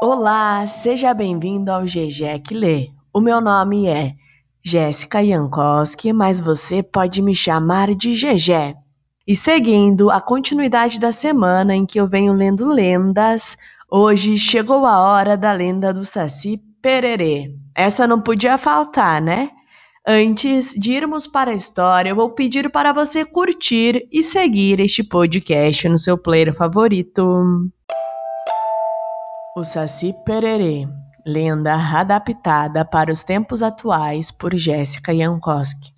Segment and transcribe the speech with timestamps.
[0.00, 2.88] Olá, seja bem-vindo ao GG que lê.
[3.12, 4.14] O meu nome é
[4.64, 8.76] Jéssica Jankowski, mas você pode me chamar de GG.
[9.26, 13.56] E seguindo a continuidade da semana em que eu venho lendo lendas,
[13.90, 17.52] hoje chegou a hora da lenda do Saci Pererê.
[17.74, 19.50] Essa não podia faltar, né?
[20.06, 25.02] Antes de irmos para a história, eu vou pedir para você curtir e seguir este
[25.02, 27.68] podcast no seu player favorito.
[29.58, 30.86] O Saci Pererê,
[31.26, 35.92] lenda adaptada para os tempos atuais por Jéssica Jankowski.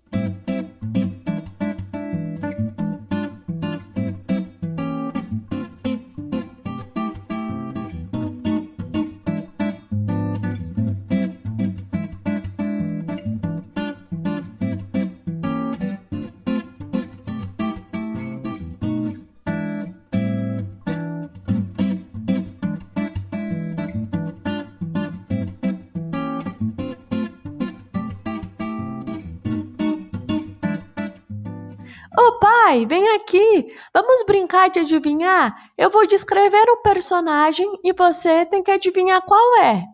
[32.71, 33.75] Pai, vem aqui!
[33.93, 35.73] Vamos brincar de adivinhar?
[35.77, 39.85] Eu vou descrever um personagem e você tem que adivinhar qual é.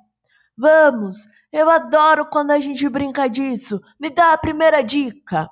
[0.56, 1.26] Vamos!
[1.50, 3.80] Eu adoro quando a gente brinca disso.
[3.98, 5.48] Me dá a primeira dica.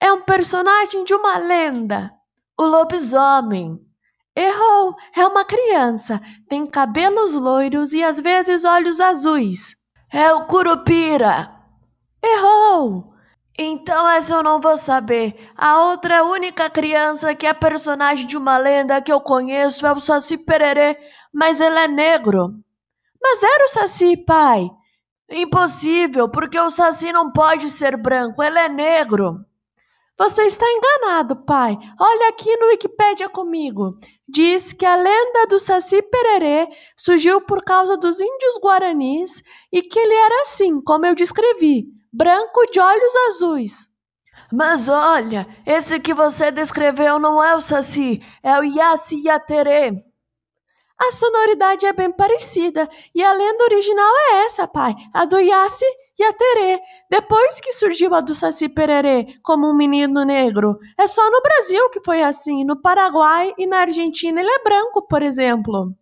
[0.00, 2.10] É um personagem de uma lenda.
[2.58, 3.78] O lobisomem.
[4.34, 4.96] Errou!
[5.16, 6.20] É uma criança.
[6.48, 9.76] Tem cabelos loiros e às vezes olhos azuis.
[10.12, 11.54] É o Curupira.
[12.20, 13.13] Errou!
[13.56, 15.36] Então essa eu não vou saber.
[15.56, 20.00] A outra única criança que é personagem de uma lenda que eu conheço é o
[20.00, 20.98] Saci Pererê,
[21.32, 22.54] mas ele é negro.
[23.22, 24.68] Mas era o Saci, pai.
[25.30, 29.44] Impossível, porque o Saci não pode ser branco, ele é negro.
[30.18, 31.76] Você está enganado, pai.
[31.98, 33.98] Olha aqui no Wikipédia comigo.
[34.28, 39.98] Diz que a lenda do Saci Pererê surgiu por causa dos índios guaranis e que
[39.98, 43.88] ele era assim, como eu descrevi, branco de olhos azuis.
[44.52, 49.92] Mas olha, esse que você descreveu não é o Saci, é o Yassi Yaterê.
[50.96, 55.84] A sonoridade é bem parecida e a lenda original é essa, pai, a do Yassi
[56.20, 56.80] Yaterê.
[57.10, 60.78] Depois que surgiu a do Saci Pererê como um menino negro.
[60.96, 65.02] É só no Brasil que foi assim, no Paraguai e na Argentina ele é branco,
[65.02, 65.92] por exemplo.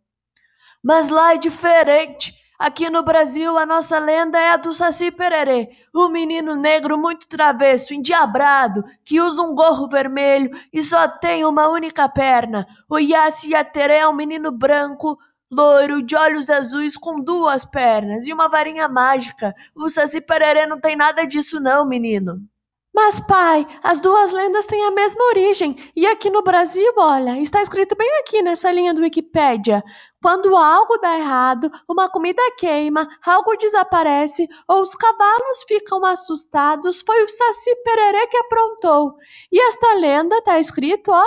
[0.85, 2.35] Mas lá é diferente.
[2.63, 7.27] Aqui no Brasil, a nossa lenda é a do Saci Pererê, um menino negro muito
[7.27, 12.65] travesso, endiabrado, que usa um gorro vermelho e só tem uma única perna.
[12.89, 15.19] O Yassi Yateré é um menino branco,
[15.51, 19.53] loiro, de olhos azuis, com duas pernas e uma varinha mágica.
[19.75, 22.47] O Saci Pererê não tem nada disso não, menino.
[22.95, 25.77] Mas, pai, as duas lendas têm a mesma origem.
[25.97, 29.83] E aqui no Brasil, olha, está escrito bem aqui nessa linha do Wikipédia.
[30.23, 37.25] Quando algo dá errado, uma comida queima, algo desaparece ou os cavalos ficam assustados, foi
[37.25, 39.15] o Saci Pererê que aprontou.
[39.51, 41.27] E esta lenda está escrito, ó,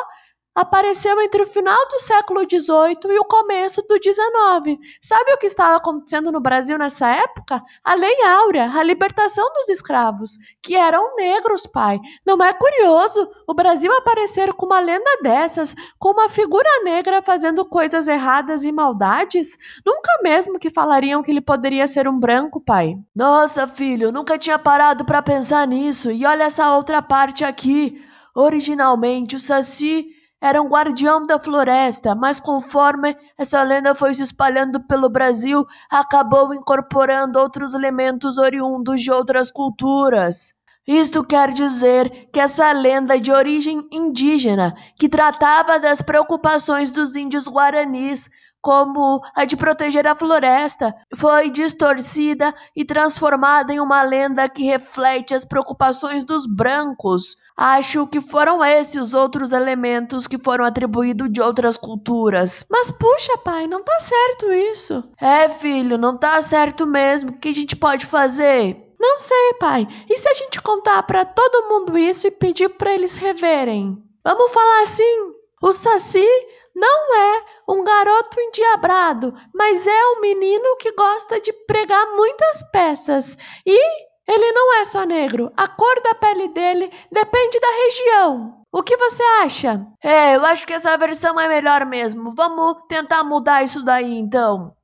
[0.55, 4.79] apareceu entre o final do século XVIII e o começo do XIX.
[5.01, 7.61] Sabe o que estava acontecendo no Brasil nessa época?
[7.83, 11.99] A Lei Áurea, a libertação dos escravos, que eram negros, pai.
[12.25, 17.65] Não é curioso o Brasil aparecer com uma lenda dessas, com uma figura negra fazendo
[17.65, 19.57] coisas erradas e maldades?
[19.85, 22.97] Nunca mesmo que falariam que ele poderia ser um branco, pai.
[23.13, 26.11] Nossa, filho, nunca tinha parado para pensar nisso.
[26.11, 28.01] E olha essa outra parte aqui.
[28.33, 34.85] Originalmente, o Saci era um guardião da floresta, mas conforme essa lenda foi se espalhando
[34.85, 40.53] pelo Brasil, acabou incorporando outros elementos oriundos de outras culturas.
[40.87, 47.47] Isto quer dizer que essa lenda de origem indígena, que tratava das preocupações dos índios
[47.47, 48.29] guaranis,
[48.65, 55.35] como a de proteger a floresta, foi distorcida e transformada em uma lenda que reflete
[55.35, 57.35] as preocupações dos brancos.
[57.55, 62.65] Acho que foram esses os outros elementos que foram atribuídos de outras culturas.
[62.67, 65.03] Mas puxa, pai, não tá certo isso.
[65.21, 67.29] É, filho, não tá certo mesmo.
[67.29, 68.84] O que a gente pode fazer?
[68.99, 69.87] Não sei, pai.
[70.09, 73.97] E se a gente contar para todo mundo isso e pedir para eles reverem?
[74.23, 76.27] Vamos falar assim: o Saci
[76.75, 83.37] não é um garoto endiabrado, mas é um menino que gosta de pregar muitas peças.
[83.65, 83.79] E
[84.27, 85.51] ele não é só negro.
[85.55, 88.61] A cor da pele dele depende da região.
[88.71, 89.85] O que você acha?
[90.03, 92.33] É, eu acho que essa versão é melhor mesmo.
[92.33, 94.75] Vamos tentar mudar isso daí então.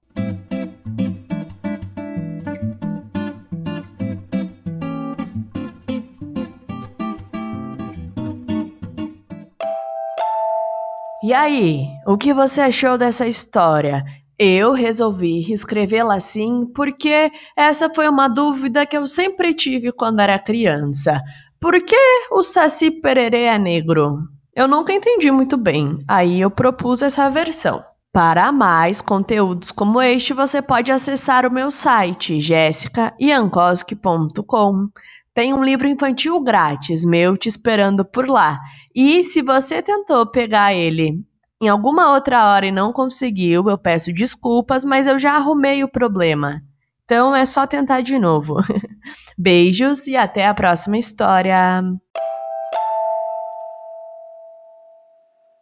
[11.24, 14.04] E aí, o que você achou dessa história?
[14.40, 20.40] Eu resolvi escrevê-la assim porque essa foi uma dúvida que eu sempre tive quando era
[20.40, 21.22] criança.
[21.60, 21.96] Por que
[22.32, 24.18] o Saci Pererê é negro?
[24.56, 27.84] Eu nunca entendi muito bem, aí eu propus essa versão.
[28.14, 34.90] Para mais conteúdos como este, você pode acessar o meu site jessicaiankoski.com.
[35.34, 38.60] Tem um livro infantil grátis meu te esperando por lá.
[38.94, 41.24] E se você tentou pegar ele
[41.62, 45.88] em alguma outra hora e não conseguiu, eu peço desculpas, mas eu já arrumei o
[45.88, 46.62] problema.
[47.06, 48.58] Então é só tentar de novo.
[49.40, 51.82] Beijos e até a próxima história.